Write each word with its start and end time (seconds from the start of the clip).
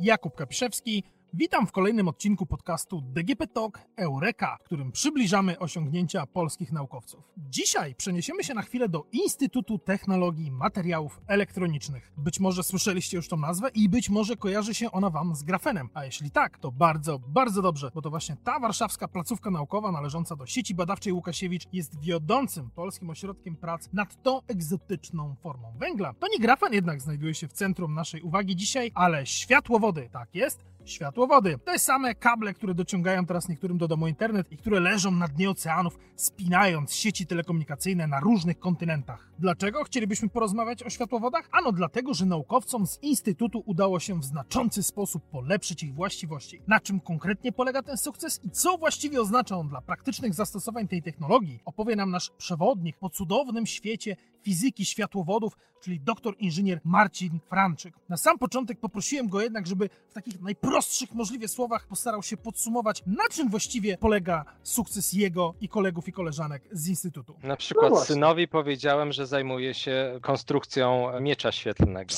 Jakub 0.00 0.34
Kapiszewski. 0.34 1.04
Witam 1.34 1.66
w 1.66 1.72
kolejnym 1.72 2.08
odcinku 2.08 2.46
podcastu 2.46 3.00
DGP 3.00 3.46
Talk 3.46 3.80
Eureka, 3.96 4.56
w 4.60 4.64
którym 4.64 4.92
przybliżamy 4.92 5.58
osiągnięcia 5.58 6.26
polskich 6.26 6.72
naukowców. 6.72 7.24
Dzisiaj 7.36 7.94
przeniesiemy 7.94 8.44
się 8.44 8.54
na 8.54 8.62
chwilę 8.62 8.88
do 8.88 9.06
Instytutu 9.12 9.78
Technologii 9.78 10.50
Materiałów 10.50 11.20
Elektronicznych. 11.26 12.12
Być 12.16 12.40
może 12.40 12.62
słyszeliście 12.62 13.16
już 13.16 13.28
tą 13.28 13.36
nazwę 13.36 13.68
i 13.74 13.88
być 13.88 14.10
może 14.10 14.36
kojarzy 14.36 14.74
się 14.74 14.92
ona 14.92 15.10
Wam 15.10 15.34
z 15.34 15.42
grafenem. 15.42 15.88
A 15.94 16.04
jeśli 16.04 16.30
tak, 16.30 16.58
to 16.58 16.72
bardzo, 16.72 17.18
bardzo 17.18 17.62
dobrze, 17.62 17.90
bo 17.94 18.02
to 18.02 18.10
właśnie 18.10 18.36
ta 18.44 18.58
warszawska 18.58 19.08
placówka 19.08 19.50
naukowa 19.50 19.92
należąca 19.92 20.36
do 20.36 20.46
sieci 20.46 20.74
badawczej 20.74 21.12
Łukasiewicz 21.12 21.64
jest 21.72 22.00
wiodącym 22.00 22.70
polskim 22.70 23.10
ośrodkiem 23.10 23.56
prac 23.56 23.88
nad 23.92 24.22
tą 24.22 24.40
egzotyczną 24.48 25.36
formą 25.42 25.72
węgla. 25.78 26.14
To 26.14 26.28
nie 26.28 26.38
grafen 26.38 26.72
jednak 26.72 27.00
znajduje 27.00 27.34
się 27.34 27.48
w 27.48 27.52
centrum 27.52 27.94
naszej 27.94 28.22
uwagi 28.22 28.56
dzisiaj, 28.56 28.90
ale 28.94 29.26
światłowody. 29.26 30.08
Tak 30.12 30.34
jest 30.34 30.70
światłowody. 30.84 31.58
Te 31.64 31.78
same 31.78 32.14
kable, 32.14 32.54
które 32.54 32.74
dociągają 32.74 33.26
teraz 33.26 33.48
niektórym 33.48 33.78
do 33.78 33.88
domu 33.88 34.06
internet 34.06 34.52
i 34.52 34.56
które 34.56 34.80
leżą 34.80 35.10
na 35.10 35.28
dnie 35.28 35.50
oceanów, 35.50 35.98
spinając 36.16 36.94
sieci 36.94 37.26
telekomunikacyjne 37.26 38.06
na 38.06 38.20
różnych 38.20 38.58
kontynentach. 38.58 39.30
Dlaczego 39.38 39.84
chcielibyśmy 39.84 40.28
porozmawiać 40.28 40.82
o 40.82 40.90
światłowodach? 40.90 41.48
Ano 41.52 41.72
dlatego, 41.72 42.14
że 42.14 42.26
naukowcom 42.26 42.86
z 42.86 42.98
Instytutu 43.02 43.62
udało 43.66 44.00
się 44.00 44.20
w 44.20 44.24
znaczący 44.24 44.82
sposób 44.82 45.22
polepszyć 45.30 45.82
ich 45.82 45.94
właściwości. 45.94 46.62
Na 46.66 46.80
czym 46.80 47.00
konkretnie 47.00 47.52
polega 47.52 47.82
ten 47.82 47.96
sukces 47.96 48.40
i 48.44 48.50
co 48.50 48.78
właściwie 48.78 49.20
oznacza 49.20 49.56
on 49.56 49.68
dla 49.68 49.80
praktycznych 49.80 50.34
zastosowań 50.34 50.88
tej 50.88 51.02
technologii, 51.02 51.60
opowie 51.64 51.96
nam 51.96 52.10
nasz 52.10 52.30
przewodnik 52.30 52.98
po 52.98 53.10
cudownym 53.10 53.66
świecie 53.66 54.16
fizyki 54.42 54.84
światłowodów, 54.84 55.56
czyli 55.80 56.00
doktor 56.00 56.34
inżynier 56.38 56.80
Marcin 56.84 57.40
Franczyk. 57.48 57.94
Na 58.08 58.16
sam 58.16 58.38
początek 58.38 58.80
poprosiłem 58.80 59.28
go 59.28 59.40
jednak, 59.40 59.66
żeby 59.66 59.90
w 60.10 60.14
takich 60.14 60.40
najprostszych 60.40 61.14
możliwie 61.14 61.48
słowach 61.48 61.86
postarał 61.86 62.22
się 62.22 62.36
podsumować, 62.36 63.02
na 63.06 63.24
czym 63.30 63.50
właściwie 63.50 63.98
polega 63.98 64.44
sukces 64.62 65.12
jego 65.12 65.54
i 65.60 65.68
kolegów 65.68 66.08
i 66.08 66.12
koleżanek 66.12 66.62
z 66.72 66.88
Instytutu. 66.88 67.34
Na 67.42 67.56
przykład 67.56 67.90
no 67.90 68.00
synowi 68.00 68.48
powiedziałem, 68.48 69.12
że 69.12 69.26
zajmuje 69.26 69.74
się 69.74 70.18
konstrukcją 70.22 71.20
miecza 71.20 71.52
świetlnego. 71.52 72.14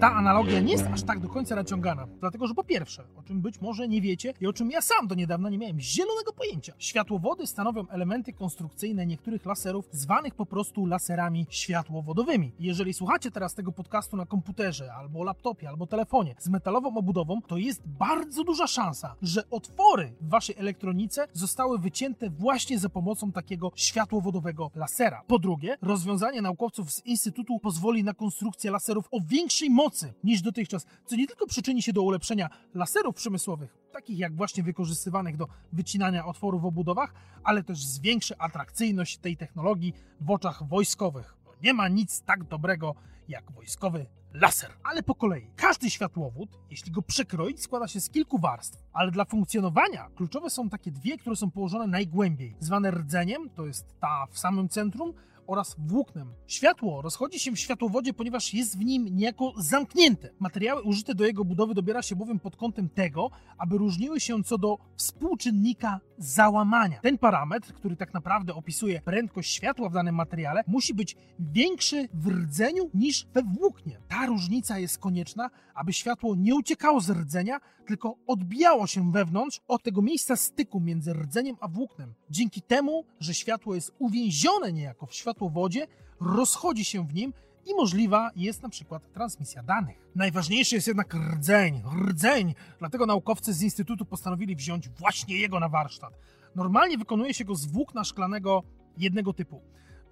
Ta 0.00 0.14
analogia 0.14 0.60
nie 0.60 0.72
jest 0.72 0.86
aż 0.86 1.02
tak 1.02 1.20
do 1.20 1.28
końca 1.28 1.56
naciągana. 1.56 2.06
Dlatego, 2.20 2.46
że 2.46 2.54
po 2.54 2.64
pierwsze, 2.64 3.04
o 3.16 3.22
czym 3.22 3.40
być 3.40 3.60
może 3.60 3.88
nie 3.88 4.00
wiecie 4.00 4.34
i 4.40 4.46
o 4.46 4.52
czym 4.52 4.70
ja 4.70 4.80
sam 4.80 5.06
do 5.06 5.14
niedawna 5.14 5.50
nie 5.50 5.58
miałem 5.58 5.80
zielonego 5.80 6.32
pojęcia, 6.32 6.72
światłowody 6.78 7.46
stanowią 7.46 7.88
elementy 7.88 8.32
konstrukcyjne 8.32 9.06
niektórych 9.06 9.46
laserów, 9.46 9.88
zwanych 9.92 10.34
po 10.34 10.46
prostu 10.46 10.86
laserami 10.86 11.46
światłowodowymi. 11.50 12.52
Jeżeli 12.60 12.94
słuchacie 12.94 13.30
teraz 13.30 13.54
tego 13.54 13.72
podcastu 13.72 14.16
na 14.16 14.26
komputerze, 14.26 14.92
albo 14.94 15.24
laptopie, 15.24 15.68
albo 15.68 15.86
telefonie 15.86 16.34
z 16.38 16.48
metalową 16.48 16.96
obudową, 16.96 17.42
to 17.42 17.56
jest 17.56 17.82
bardzo 17.86 18.44
duża 18.44 18.66
szansa, 18.66 19.14
że 19.22 19.50
otwory 19.50 20.12
w 20.20 20.28
waszej 20.28 20.56
elektronice 20.58 21.28
zostały 21.32 21.78
wycięte 21.78 22.30
właśnie 22.30 22.78
za 22.78 22.88
pomocą 22.88 23.32
takiego 23.32 23.72
światłowodowego 23.74 24.70
lasera. 24.74 25.22
Po 25.26 25.38
drugie, 25.38 25.76
rozwiązanie 25.82 26.42
naukowców 26.42 26.92
z 26.92 27.06
Instytutu 27.06 27.58
pozwoli 27.58 28.04
na 28.04 28.14
konstrukcję 28.14 28.70
laserów 28.70 29.08
o 29.10 29.20
większej 29.20 29.70
mocy 29.70 29.89
mocy 29.90 30.14
niż 30.24 30.42
dotychczas, 30.42 30.86
co 31.06 31.16
nie 31.16 31.26
tylko 31.26 31.46
przyczyni 31.46 31.82
się 31.82 31.92
do 31.92 32.02
ulepszenia 32.02 32.48
laserów 32.74 33.14
przemysłowych, 33.14 33.78
takich 33.92 34.18
jak 34.18 34.36
właśnie 34.36 34.62
wykorzystywanych 34.62 35.36
do 35.36 35.48
wycinania 35.72 36.26
otworów 36.26 36.62
w 36.62 36.64
obudowach, 36.64 37.14
ale 37.44 37.62
też 37.62 37.84
zwiększy 37.84 38.38
atrakcyjność 38.38 39.18
tej 39.18 39.36
technologii 39.36 39.92
w 40.20 40.30
oczach 40.30 40.68
wojskowych. 40.68 41.36
Bo 41.44 41.52
nie 41.62 41.74
ma 41.74 41.88
nic 41.88 42.22
tak 42.22 42.44
dobrego 42.44 42.94
jak 43.28 43.52
wojskowy 43.52 44.06
laser. 44.32 44.70
Ale 44.82 45.02
po 45.02 45.14
kolei. 45.14 45.50
Każdy 45.56 45.90
światłowód, 45.90 46.58
jeśli 46.70 46.92
go 46.92 47.02
przekroić, 47.02 47.62
składa 47.62 47.88
się 47.88 48.00
z 48.00 48.10
kilku 48.10 48.38
warstw, 48.38 48.78
ale 48.92 49.10
dla 49.10 49.24
funkcjonowania 49.24 50.08
kluczowe 50.16 50.50
są 50.50 50.68
takie 50.68 50.90
dwie, 50.90 51.18
które 51.18 51.36
są 51.36 51.50
położone 51.50 51.86
najgłębiej, 51.86 52.56
zwane 52.60 52.90
rdzeniem, 52.90 53.50
to 53.50 53.66
jest 53.66 54.00
ta 54.00 54.26
w 54.30 54.38
samym 54.38 54.68
centrum, 54.68 55.12
oraz 55.50 55.76
włóknem. 55.78 56.34
Światło 56.46 57.02
rozchodzi 57.02 57.38
się 57.38 57.52
w 57.52 57.58
światłowodzie, 57.58 58.12
ponieważ 58.12 58.54
jest 58.54 58.78
w 58.78 58.84
nim 58.84 59.08
niejako 59.16 59.52
zamknięte. 59.56 60.30
Materiały 60.38 60.82
użyte 60.82 61.14
do 61.14 61.24
jego 61.24 61.44
budowy 61.44 61.74
dobiera 61.74 62.02
się 62.02 62.16
bowiem 62.16 62.40
pod 62.40 62.56
kątem 62.56 62.88
tego, 62.88 63.30
aby 63.58 63.78
różniły 63.78 64.20
się 64.20 64.42
co 64.42 64.58
do 64.58 64.78
współczynnika 64.96 66.00
załamania. 66.20 67.00
Ten 67.00 67.18
parametr, 67.18 67.72
który 67.72 67.96
tak 67.96 68.14
naprawdę 68.14 68.54
opisuje 68.54 69.00
prędkość 69.00 69.54
światła 69.54 69.88
w 69.88 69.92
danym 69.92 70.14
materiale, 70.14 70.64
musi 70.66 70.94
być 70.94 71.16
większy 71.38 72.08
w 72.14 72.28
rdzeniu 72.28 72.90
niż 72.94 73.26
we 73.34 73.42
włóknie. 73.42 74.00
Ta 74.08 74.26
różnica 74.26 74.78
jest 74.78 74.98
konieczna, 74.98 75.50
aby 75.74 75.92
światło 75.92 76.34
nie 76.34 76.54
uciekało 76.54 77.00
z 77.00 77.10
rdzenia, 77.10 77.60
tylko 77.86 78.16
odbijało 78.26 78.86
się 78.86 79.12
wewnątrz 79.12 79.60
od 79.68 79.82
tego 79.82 80.02
miejsca 80.02 80.36
styku 80.36 80.80
między 80.80 81.12
rdzeniem 81.12 81.56
a 81.60 81.68
włóknem. 81.68 82.14
Dzięki 82.30 82.62
temu, 82.62 83.04
że 83.20 83.34
światło 83.34 83.74
jest 83.74 83.92
uwięzione 83.98 84.72
niejako 84.72 85.06
w 85.06 85.14
światłowodzie, 85.14 85.86
rozchodzi 86.20 86.84
się 86.84 87.06
w 87.06 87.14
nim 87.14 87.32
i 87.66 87.74
możliwa 87.74 88.30
jest 88.36 88.62
na 88.62 88.68
przykład 88.68 89.12
transmisja 89.12 89.62
danych. 89.62 89.96
Najważniejszy 90.14 90.74
jest 90.74 90.86
jednak 90.86 91.14
rdzeń, 91.14 91.82
rdzeń, 92.08 92.54
dlatego 92.78 93.06
naukowcy 93.06 93.52
z 93.52 93.62
Instytutu 93.62 94.04
postanowili 94.04 94.56
wziąć 94.56 94.88
właśnie 94.88 95.36
jego 95.38 95.60
na 95.60 95.68
warsztat. 95.68 96.18
Normalnie 96.54 96.98
wykonuje 96.98 97.34
się 97.34 97.44
go 97.44 97.54
z 97.54 97.66
włókna 97.66 98.04
szklanego 98.04 98.62
jednego 98.98 99.32
typu. 99.32 99.62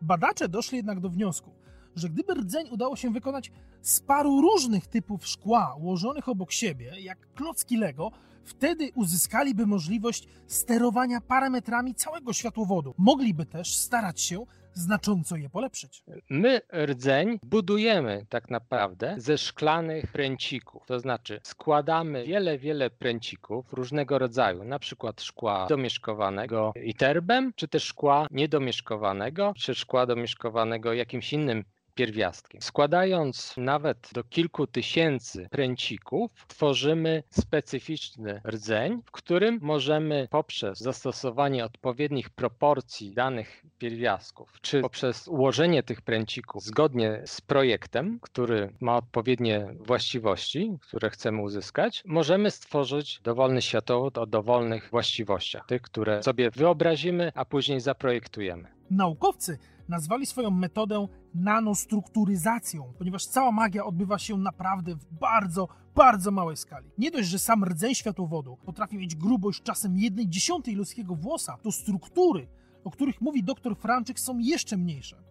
Badacze 0.03 0.49
doszli 0.49 0.77
jednak 0.77 1.01
do 1.01 1.11
wniosku, 1.11 1.55
że 1.97 2.09
gdyby 2.09 2.35
rdzeń 2.35 2.69
udało 2.71 2.97
się 2.97 3.11
wykonać 3.11 3.53
z 3.83 4.01
paru 4.01 4.41
różnych 4.41 4.87
typów 4.87 5.27
szkła 5.27 5.75
ułożonych 5.75 6.29
obok 6.29 6.53
siebie, 6.53 7.01
jak 7.01 7.35
klocki 7.35 7.77
Lego, 7.77 8.11
wtedy 8.45 8.91
uzyskaliby 8.95 9.67
możliwość 9.67 10.29
sterowania 10.47 11.21
parametrami 11.21 11.95
całego 11.95 12.33
światłowodu. 12.33 12.95
Mogliby 12.99 13.47
też 13.47 13.77
starać 13.77 14.21
się 14.21 14.45
znacząco 14.75 15.37
je 15.37 15.51
polepszyć. 15.51 16.03
My 16.31 16.61
rdzeń 16.75 17.39
budujemy 17.43 18.27
tak 18.29 18.51
naprawdę 18.51 19.15
ze 19.19 19.39
szklanych 19.39 20.07
pręcików. 20.13 20.87
To 20.87 21.01
znaczy 21.01 21.41
składamy 21.43 22.25
wiele, 22.25 22.59
wiele 22.59 22.91
pręcików 22.91 23.73
różnego 23.73 24.19
rodzaju, 24.19 24.65
na 24.65 24.79
przykład 24.79 25.23
szkła 25.23 25.67
domieszkowanego 25.67 26.73
iterbem, 26.85 27.53
czy 27.57 27.69
też 27.69 27.85
szkła 27.85 28.27
niedomieszkowanego, 28.31 29.53
czy 29.57 29.75
szkła 29.75 30.07
domieszkowanego 30.07 30.93
jakimś 30.93 31.33
innym 31.33 31.65
pierwiastkiem. 31.99 32.63
Składając 32.63 33.55
nawet 33.57 34.11
do 34.13 34.25
kilku 34.25 34.67
tysięcy 34.67 35.49
pręcików, 35.51 36.31
tworzymy 36.49 37.23
specyficzny 37.31 38.41
rdzeń, 38.47 39.03
w 39.07 39.11
którym 39.11 39.59
możemy 39.63 40.29
poprzez 40.31 40.79
zastosowanie 40.79 41.65
odpowiednich 41.65 42.31
proporcji 42.31 43.15
danych 43.15 43.65
pierwiastków, 43.79 44.53
czy 44.61 44.81
poprzez 44.81 45.29
ułożenie 45.29 45.83
tych 45.83 46.03
pręcików 46.03 46.63
zgodnie 46.63 47.23
z 47.27 47.41
projektem, 47.41 48.19
który 48.23 48.73
ma 48.81 48.97
odpowiednie 48.97 49.75
właściwości, 49.81 50.79
które 50.81 51.11
chcemy 51.11 51.43
uzyskać, 51.43 52.03
możemy 52.07 52.51
stworzyć 52.51 53.21
dowolny 53.25 53.63
światłowód 53.63 54.19
o 54.19 54.27
dowolnych 54.27 54.89
właściwościach, 54.91 55.67
tych, 55.67 55.83
które 55.83 56.23
sobie 56.23 56.51
wyobrazimy, 56.51 57.33
a 57.35 57.45
później 57.45 57.81
zaprojektujemy. 57.81 58.69
Naukowcy 58.91 59.59
nazwali 59.89 60.27
swoją 60.27 60.51
metodę 60.51 61.07
nanostrukturyzacją, 61.35 62.93
ponieważ 62.99 63.27
cała 63.27 63.53
magia 63.53 63.85
odbywa 63.85 64.19
się 64.19 64.37
naprawdę 64.37 64.95
w 64.95 65.05
bardzo, 65.05 65.69
bardzo 65.95 66.31
małej 66.31 66.57
skali. 66.57 66.91
Nie 66.99 67.11
dość, 67.11 67.29
że 67.29 67.39
sam 67.39 67.65
rdzeń 67.65 67.95
światłowodu 67.95 68.57
potrafi 68.65 68.99
mieć 68.99 69.17
grubość 69.17 69.63
czasem 69.63 69.97
jednej 69.97 70.29
dziesiątej 70.29 70.75
ludzkiego 70.75 71.15
włosa, 71.15 71.59
to 71.63 71.73
struktury, 71.73 72.49
o 72.85 72.91
których 72.91 73.21
mówi 73.21 73.45
dr 73.45 73.77
Franczyk, 73.77 74.21
są 74.21 74.39
jeszcze 74.39 74.77
mniejsze. 74.77 75.23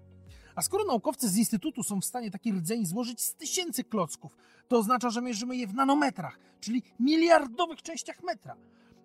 A 0.56 0.62
skoro 0.62 0.84
naukowcy 0.86 1.30
z 1.30 1.38
Instytutu 1.38 1.84
są 1.84 2.02
w 2.02 2.06
stanie 2.06 2.32
taki 2.32 2.52
rdzeń 2.52 2.86
złożyć 2.86 3.22
z 3.22 3.36
tysięcy 3.36 3.84
klocków, 3.84 4.38
to 4.68 4.78
oznacza, 4.78 5.10
że 5.10 5.22
mierzymy 5.22 5.56
je 5.56 5.68
w 5.68 5.74
nanometrach, 5.74 6.40
czyli 6.60 6.84
miliardowych 7.00 7.82
częściach 7.82 8.24
metra. 8.24 8.56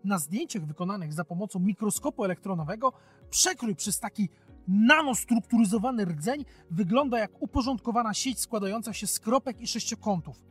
Na 0.05 0.19
zdjęciach 0.19 0.67
wykonanych 0.67 1.13
za 1.13 1.25
pomocą 1.25 1.59
mikroskopu 1.59 2.25
elektronowego 2.25 2.93
przekrój 3.31 3.77
przez 3.77 4.01
taki 4.01 4.29
nanostrukturyzowany 4.69 6.05
rdzeń 6.05 6.45
wygląda 6.71 7.19
jak 7.19 7.43
uporządkowana 7.43 8.15
sieć 8.15 8.41
składająca 8.41 8.93
się 8.93 9.07
z 9.07 9.21
kropek 9.21 9.61
i 9.61 9.67
sześciokątów. 9.67 10.43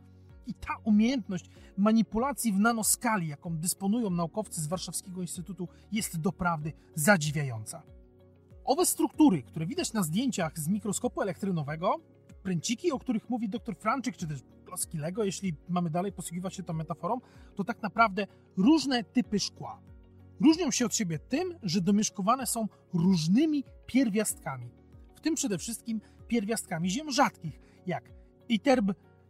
I 0.46 0.54
ta 0.54 0.76
umiejętność 0.84 1.50
manipulacji 1.76 2.52
w 2.52 2.58
nanoskali, 2.58 3.28
jaką 3.28 3.56
dysponują 3.56 4.10
naukowcy 4.10 4.60
z 4.60 4.66
Warszawskiego 4.66 5.22
Instytutu, 5.22 5.68
jest 5.92 6.20
doprawdy 6.20 6.72
zadziwiająca. 6.94 7.82
Owe 8.64 8.86
struktury, 8.86 9.42
które 9.42 9.66
widać 9.66 9.92
na 9.92 10.02
zdjęciach 10.02 10.58
z 10.58 10.68
mikroskopu 10.68 11.22
elektronowego, 11.22 12.00
pręciki, 12.42 12.92
o 12.92 12.98
których 12.98 13.30
mówi 13.30 13.48
dr 13.48 13.76
Franczyk, 13.76 14.16
czy 14.16 14.26
też 14.26 14.40
klocki 14.64 14.98
Lego, 14.98 15.24
jeśli 15.24 15.54
mamy 15.68 15.90
dalej 15.90 16.12
posługiwać 16.12 16.54
się 16.54 16.62
tą 16.62 16.72
metaforą, 16.72 17.20
to 17.54 17.64
tak 17.64 17.82
naprawdę 17.82 18.26
różne 18.56 19.04
typy 19.04 19.40
szkła. 19.40 19.91
Różnią 20.42 20.70
się 20.70 20.86
od 20.86 20.94
siebie 20.94 21.18
tym, 21.18 21.58
że 21.62 21.80
domieszkowane 21.80 22.46
są 22.46 22.68
różnymi 22.94 23.64
pierwiastkami, 23.86 24.70
w 25.14 25.20
tym 25.20 25.34
przede 25.34 25.58
wszystkim 25.58 26.00
pierwiastkami 26.28 26.90
ziem 26.90 27.10
rzadkich, 27.10 27.60
jak 27.86 28.04
iterb, 28.48 28.86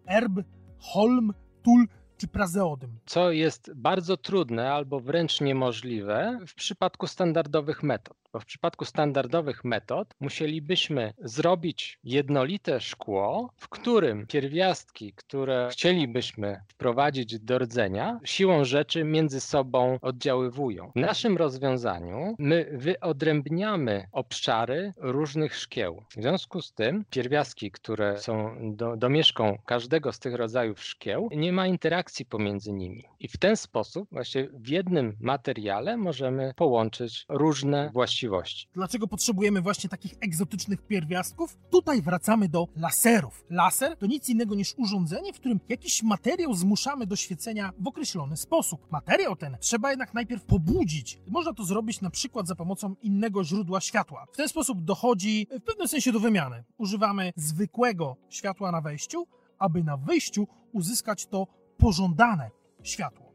erb, 0.07 0.33
holm, 0.79 1.35
tul 1.63 1.89
czy 2.17 2.29
prazeodym. 2.29 2.99
Co 3.07 3.31
jest 3.31 3.71
bardzo 3.75 4.17
trudne 4.17 4.73
albo 4.73 5.01
wręcz 5.01 5.41
niemożliwe 5.41 6.39
w 6.47 6.55
przypadku 6.55 7.07
standardowych 7.07 7.83
metod 7.83 8.22
bo 8.33 8.41
w 8.41 8.47
przypadku 8.47 8.85
standardowych 8.85 9.65
metod 9.65 10.15
musielibyśmy 10.21 11.15
zrobić 11.19 11.99
jednolite 12.05 12.81
szkło, 12.81 13.51
w 13.57 13.69
którym 13.69 14.27
pierwiastki, 14.27 15.13
które 15.13 15.69
chcielibyśmy 15.73 16.61
wprowadzić 16.69 17.41
do 17.41 17.59
rdzenia, 17.59 18.21
siłą 18.25 18.65
rzeczy 18.65 19.05
między 19.05 19.41
sobą 19.41 19.99
oddziaływują. 20.03 20.93
W 20.97 21.01
naszym 21.01 21.37
rozwiązaniu 21.37 22.35
my 22.39 22.71
wyodrębniamy 22.73 24.07
obszary 24.13 24.93
różnych 24.97 25.57
szkieł. 25.57 26.03
W 26.17 26.23
związku 26.23 26.63
z 26.63 26.73
tym 26.73 27.05
pierwiastki, 27.11 27.71
które 27.71 28.19
są 28.19 28.57
do, 28.77 28.97
domieszką 28.97 29.59
każdego 29.67 30.13
z 30.13 30.19
tych 30.19 30.35
rodzajów 30.35 30.83
szkieł, 30.83 31.29
nie 31.33 31.53
ma 31.53 31.67
interakcji 31.67 32.27
pomiędzy 32.27 32.73
nimi. 32.73 33.05
I 33.21 33.29
w 33.29 33.37
ten 33.37 33.57
sposób 33.57 34.09
właśnie 34.13 34.49
w 34.53 34.69
jednym 34.69 35.17
materiale 35.21 35.97
możemy 35.97 36.53
połączyć 36.57 37.25
różne 37.29 37.91
właściwości 37.93 38.22
właściwości. 38.29 38.69
Dlaczego 38.75 39.07
potrzebujemy 39.07 39.61
właśnie 39.61 39.91
takich 39.91 40.15
egzotycznych 40.21 40.87
pierwiastków? 40.87 41.57
Tutaj 41.71 42.03
wracamy 42.03 42.49
do 42.49 42.69
laserów. 42.77 43.45
Laser 43.51 43.97
to 43.97 44.07
nic 44.07 44.29
innego 44.29 44.55
niż 44.55 44.75
urządzenie, 44.77 45.33
w 45.33 45.37
którym 45.37 45.61
jakiś 45.69 46.03
materiał 46.03 46.55
zmuszamy 46.55 47.07
do 47.07 47.17
świecenia 47.17 47.73
w 47.79 47.89
określony 47.89 48.37
sposób. 48.37 48.91
Materiał 48.91 49.37
ten 49.37 49.57
trzeba 49.61 49.91
jednak 49.91 50.15
najpierw 50.15 50.45
pobudzić. 50.45 51.19
Można 51.27 51.53
to 51.53 51.65
zrobić 51.65 52.01
na 52.01 52.11
przykład 52.11 52.47
za 52.47 52.55
pomocą 52.55 52.95
innego 53.03 53.45
źródła 53.45 53.81
światła. 53.81 54.27
W 54.33 54.37
ten 54.37 54.49
sposób 54.49 54.85
dochodzi 54.85 55.47
w 55.51 55.63
pewnym 55.63 55.89
sensie 55.89 56.13
do 56.13 56.21
wymiany. 56.21 56.65
Używamy 56.79 57.33
zwykłego 57.37 58.17
światła 58.29 58.73
na 58.73 58.81
wejściu, 58.81 59.27
aby 59.59 59.85
na 59.85 59.97
wyjściu 59.97 60.47
uzyskać 60.73 61.27
to 61.27 61.47
pożądane 61.79 62.51
światło. 62.83 63.33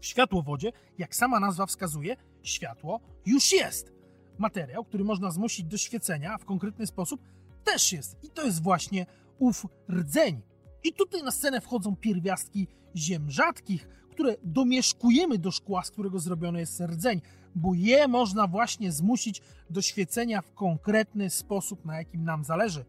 W 0.00 0.06
światłowodzie, 0.06 0.72
jak 0.98 1.14
sama 1.14 1.40
nazwa 1.40 1.66
wskazuje, 1.66 2.16
światło 2.42 3.00
już 3.26 3.52
jest 3.52 3.97
materiał, 4.38 4.84
który 4.84 5.04
można 5.04 5.30
zmusić 5.30 5.66
do 5.66 5.76
świecenia 5.76 6.38
w 6.38 6.44
konkretny 6.44 6.86
sposób, 6.86 7.20
też 7.64 7.92
jest. 7.92 8.16
I 8.22 8.30
to 8.30 8.42
jest 8.42 8.62
właśnie 8.62 9.06
ów 9.38 9.66
rdzeń. 9.90 10.42
I 10.84 10.92
tutaj 10.92 11.22
na 11.22 11.30
scenę 11.30 11.60
wchodzą 11.60 11.96
pierwiastki 11.96 12.66
ziem 12.96 13.30
rzadkich, 13.30 13.88
które 14.10 14.36
domieszkujemy 14.44 15.38
do 15.38 15.50
szkła, 15.50 15.82
z 15.82 15.90
którego 15.90 16.18
zrobiony 16.18 16.60
jest 16.60 16.80
rdzeń, 16.80 17.20
bo 17.54 17.74
je 17.74 18.08
można 18.08 18.46
właśnie 18.46 18.92
zmusić 18.92 19.42
do 19.70 19.82
świecenia 19.82 20.42
w 20.42 20.54
konkretny 20.54 21.30
sposób, 21.30 21.84
na 21.84 21.98
jakim 21.98 22.24
nam 22.24 22.44
zależy. 22.44 22.84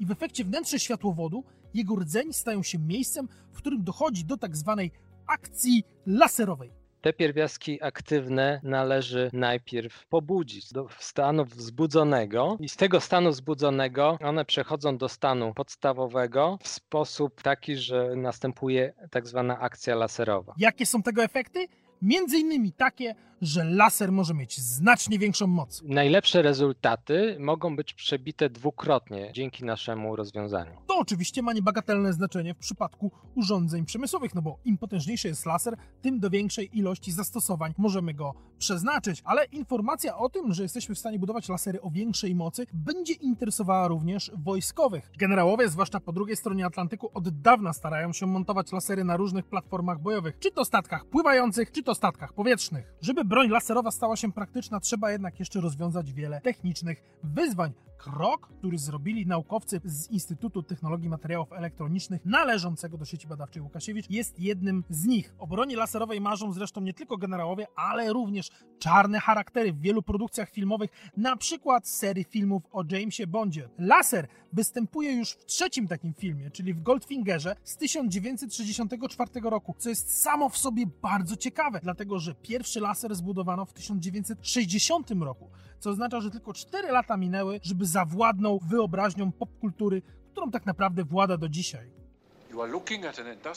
I 0.00 0.06
w 0.06 0.10
efekcie 0.10 0.44
wnętrze 0.44 0.78
światłowodu, 0.78 1.44
jego 1.74 1.96
rdzeń 1.96 2.32
stają 2.32 2.62
się 2.62 2.78
miejscem, 2.78 3.28
w 3.52 3.56
którym 3.56 3.84
dochodzi 3.84 4.24
do 4.24 4.36
tak 4.36 4.56
zwanej 4.56 4.92
akcji 5.26 5.84
laserowej. 6.06 6.83
Te 7.04 7.12
pierwiastki 7.12 7.82
aktywne 7.82 8.60
należy 8.62 9.30
najpierw 9.32 10.06
pobudzić 10.06 10.72
do 10.72 10.88
stanu 10.98 11.44
wzbudzonego 11.44 12.56
i 12.60 12.68
z 12.68 12.76
tego 12.76 13.00
stanu 13.00 13.30
wzbudzonego 13.30 14.18
one 14.22 14.44
przechodzą 14.44 14.98
do 14.98 15.08
stanu 15.08 15.54
podstawowego 15.54 16.58
w 16.62 16.68
sposób 16.68 17.42
taki, 17.42 17.76
że 17.76 18.16
następuje 18.16 18.94
tak 19.10 19.26
zwana 19.26 19.58
akcja 19.58 19.94
laserowa. 19.94 20.54
Jakie 20.58 20.86
są 20.86 21.02
tego 21.02 21.24
efekty? 21.24 21.68
Między 22.04 22.38
innymi 22.38 22.72
takie, 22.72 23.14
że 23.40 23.64
laser 23.64 24.12
może 24.12 24.34
mieć 24.34 24.58
znacznie 24.58 25.18
większą 25.18 25.46
moc. 25.46 25.82
Najlepsze 25.84 26.42
rezultaty 26.42 27.36
mogą 27.40 27.76
być 27.76 27.94
przebite 27.94 28.50
dwukrotnie 28.50 29.30
dzięki 29.34 29.64
naszemu 29.64 30.16
rozwiązaniu. 30.16 30.72
To 30.86 30.98
oczywiście 30.98 31.42
ma 31.42 31.52
niebagatelne 31.52 32.12
znaczenie 32.12 32.54
w 32.54 32.58
przypadku 32.58 33.10
urządzeń 33.34 33.84
przemysłowych, 33.84 34.34
no 34.34 34.42
bo 34.42 34.58
im 34.64 34.78
potężniejszy 34.78 35.28
jest 35.28 35.46
laser, 35.46 35.76
tym 36.02 36.20
do 36.20 36.30
większej 36.30 36.78
ilości 36.78 37.12
zastosowań 37.12 37.74
możemy 37.78 38.14
go 38.14 38.34
przeznaczyć. 38.58 39.22
Ale 39.24 39.44
informacja 39.44 40.18
o 40.18 40.28
tym, 40.28 40.52
że 40.54 40.62
jesteśmy 40.62 40.94
w 40.94 40.98
stanie 40.98 41.18
budować 41.18 41.48
lasery 41.48 41.80
o 41.80 41.90
większej 41.90 42.34
mocy, 42.34 42.66
będzie 42.72 43.12
interesowała 43.12 43.88
również 43.88 44.30
wojskowych. 44.34 45.10
Generałowie, 45.18 45.68
zwłaszcza 45.68 46.00
po 46.00 46.12
drugiej 46.12 46.36
stronie 46.36 46.66
Atlantyku, 46.66 47.10
od 47.14 47.40
dawna 47.40 47.72
starają 47.72 48.12
się 48.12 48.26
montować 48.26 48.72
lasery 48.72 49.04
na 49.04 49.16
różnych 49.16 49.44
platformach 49.44 50.00
bojowych, 50.00 50.38
czy 50.38 50.50
to 50.50 50.64
statkach 50.64 51.04
pływających, 51.04 51.72
czy 51.72 51.82
to 51.82 51.93
statkach 51.94 52.32
powietrznych. 52.32 52.94
Żeby 53.00 53.24
broń 53.24 53.48
laserowa 53.48 53.90
stała 53.90 54.16
się 54.16 54.32
praktyczna, 54.32 54.80
trzeba 54.80 55.10
jednak 55.12 55.38
jeszcze 55.38 55.60
rozwiązać 55.60 56.12
wiele 56.12 56.40
technicznych 56.40 57.02
wyzwań. 57.22 57.72
Krok, 58.04 58.48
który 58.58 58.78
zrobili 58.78 59.26
naukowcy 59.26 59.80
z 59.84 60.10
Instytutu 60.10 60.62
Technologii 60.62 61.08
Materiałów 61.08 61.52
Elektronicznych 61.52 62.24
należącego 62.24 62.98
do 62.98 63.04
sieci 63.04 63.26
badawczej 63.26 63.62
Łukasiewicz, 63.62 64.10
jest 64.10 64.40
jednym 64.40 64.84
z 64.90 65.06
nich. 65.06 65.34
O 65.38 65.46
broni 65.46 65.74
laserowej 65.74 66.20
marzą 66.20 66.52
zresztą 66.52 66.80
nie 66.80 66.94
tylko 66.94 67.16
generałowie, 67.16 67.66
ale 67.76 68.12
również 68.12 68.50
czarne 68.78 69.20
charaktery 69.20 69.72
w 69.72 69.80
wielu 69.80 70.02
produkcjach 70.02 70.50
filmowych, 70.50 70.90
na 71.16 71.36
przykład 71.36 71.88
serii 71.88 72.24
filmów 72.24 72.62
o 72.72 72.84
Jamesie 72.90 73.26
Bondzie. 73.26 73.68
Laser 73.78 74.28
występuje 74.52 75.12
już 75.12 75.30
w 75.30 75.44
trzecim 75.44 75.88
takim 75.88 76.14
filmie, 76.14 76.50
czyli 76.50 76.74
w 76.74 76.82
Goldfingerze 76.82 77.56
z 77.64 77.76
1964 77.76 79.30
roku, 79.42 79.74
co 79.78 79.88
jest 79.88 80.22
samo 80.22 80.48
w 80.48 80.58
sobie 80.58 80.86
bardzo 81.02 81.36
ciekawe, 81.36 81.80
dlatego 81.82 82.18
że 82.18 82.34
pierwszy 82.34 82.80
laser 82.80 83.14
zbudowano 83.14 83.64
w 83.64 83.72
1960 83.72 85.10
roku, 85.10 85.50
co 85.84 85.90
oznacza, 85.90 86.20
że 86.20 86.30
tylko 86.30 86.52
4 86.52 86.92
lata 86.92 87.16
minęły, 87.16 87.60
żeby 87.62 87.86
zawładnął 87.86 88.58
wyobraźnią 88.58 89.32
popkultury, 89.32 90.02
którą 90.32 90.50
tak 90.50 90.66
naprawdę 90.66 91.04
włada 91.04 91.36
do 91.36 91.48
dzisiaj. 91.48 91.90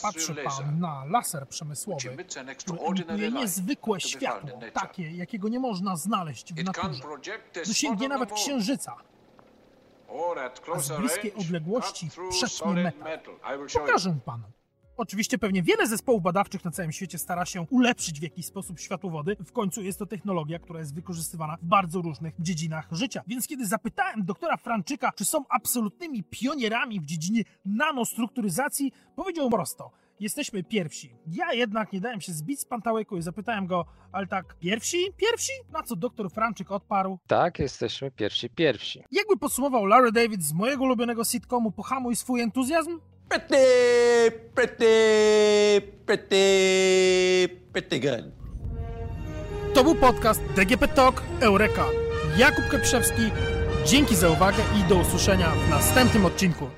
Patrzy 0.02 0.34
pan 0.34 0.80
na 0.80 1.04
laser 1.04 1.48
przemysłowy, 1.48 2.16
który 2.58 2.78
emituje 2.78 3.30
niezwykłe 3.30 4.00
światło, 4.00 4.60
takie, 4.72 5.10
jakiego 5.10 5.48
nie 5.48 5.60
można 5.60 5.96
znaleźć 5.96 6.54
w 6.54 6.64
naturze. 6.64 7.02
Dosięgnie 7.66 8.08
nawet 8.08 8.32
księżyca. 8.32 8.96
A 10.74 10.78
z 10.78 10.96
bliskiej 10.98 11.34
odległości 11.34 12.08
przetnie 12.30 12.72
metal. 12.74 13.34
Pokażę 13.72 14.18
panu. 14.24 14.44
Oczywiście 14.98 15.38
pewnie 15.38 15.62
wiele 15.62 15.86
zespołów 15.86 16.22
badawczych 16.22 16.64
na 16.64 16.70
całym 16.70 16.92
świecie 16.92 17.18
stara 17.18 17.44
się 17.44 17.66
ulepszyć 17.70 18.20
w 18.20 18.22
jakiś 18.22 18.46
sposób 18.46 18.80
światłowody. 18.80 19.36
W 19.46 19.52
końcu 19.52 19.82
jest 19.82 19.98
to 19.98 20.06
technologia, 20.06 20.58
która 20.58 20.80
jest 20.80 20.94
wykorzystywana 20.94 21.56
w 21.62 21.64
bardzo 21.64 22.02
różnych 22.02 22.34
dziedzinach 22.38 22.88
życia. 22.92 23.22
Więc 23.26 23.46
kiedy 23.46 23.66
zapytałem 23.66 24.24
doktora 24.24 24.56
Franczyka, 24.56 25.12
czy 25.12 25.24
są 25.24 25.44
absolutnymi 25.48 26.24
pionierami 26.24 27.00
w 27.00 27.04
dziedzinie 27.04 27.42
nanostrukturyzacji, 27.64 28.92
powiedział 29.16 29.50
prosto. 29.50 29.90
Jesteśmy 30.20 30.64
pierwsi. 30.64 31.14
Ja 31.26 31.52
jednak 31.52 31.92
nie 31.92 32.00
dałem 32.00 32.20
się 32.20 32.32
zbić 32.32 32.60
z 32.60 32.64
pantałyku 32.64 33.16
i 33.16 33.22
zapytałem 33.22 33.66
go, 33.66 33.84
ale 34.12 34.26
tak, 34.26 34.56
pierwsi? 34.58 34.96
Pierwsi? 35.16 35.52
Na 35.72 35.82
co 35.82 35.96
doktor 35.96 36.30
Franczyk 36.30 36.70
odparł? 36.70 37.18
Tak, 37.26 37.58
jesteśmy 37.58 38.10
pierwsi, 38.10 38.50
pierwsi. 38.50 39.02
Jakby 39.12 39.36
podsumował 39.36 39.86
Larry 39.86 40.12
David 40.12 40.42
z 40.42 40.52
mojego 40.52 40.84
ulubionego 40.84 41.24
sitcomu 41.24 41.72
Pohamuj 41.72 42.16
swój 42.16 42.40
entuzjazm? 42.40 42.98
Pretty, 43.28 44.30
pretty, 44.54 45.80
pretty, 46.06 47.48
pretty 47.72 48.00
good. 48.00 48.32
To 49.74 49.84
był 49.84 49.94
podcast 49.94 50.40
DGP 50.56 50.88
Talk 50.88 51.22
Eureka. 51.40 51.84
Jakub 52.36 52.68
Keprzewski, 52.70 53.30
dzięki 53.86 54.16
za 54.16 54.30
uwagę 54.30 54.62
i 54.80 54.88
do 54.88 54.96
usłyszenia 54.96 55.50
w 55.50 55.70
następnym 55.70 56.24
odcinku. 56.24 56.70